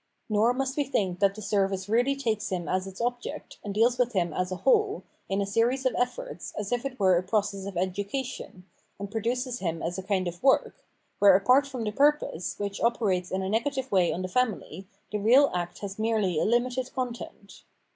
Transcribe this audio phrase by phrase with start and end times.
[0.29, 3.99] Nor must we think that the service really takes him as its object, and deals
[3.99, 7.21] with him as a whole, in a series of efiorts, as if it were a
[7.21, 8.65] process of education,
[8.99, 10.73] and produces him as a kind of work,
[11.19, 15.19] where apart from the purpose, which operates in a negative way on the family, the
[15.19, 17.61] real act has merely a limited content.